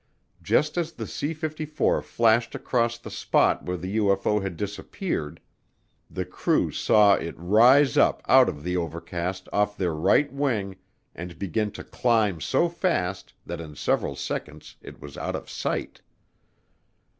[0.41, 5.39] Just as the C 54 flashed across the spot where the UFO had disappeared,
[6.09, 10.77] the crew saw it rise up out of the overcast off their right wing
[11.13, 16.01] and begin to climb so fast that in several seconds it was out of sight.